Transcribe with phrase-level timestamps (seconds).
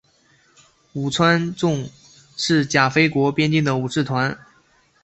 [0.93, 1.87] 武川众
[2.35, 4.35] 是甲斐国边境的武士团。